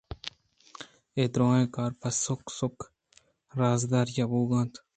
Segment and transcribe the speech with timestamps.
[1.15, 2.89] اے دُرٛاہیں کار پہ سُک سُک ءُ
[3.59, 4.73] رازداری بوئگءَ اَنت